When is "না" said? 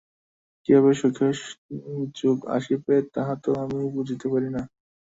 4.55-4.61